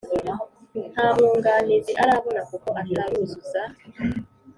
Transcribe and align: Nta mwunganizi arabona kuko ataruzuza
Nta 0.93 1.05
mwunganizi 1.15 1.91
arabona 2.03 2.41
kuko 2.49 2.67
ataruzuza 2.81 3.61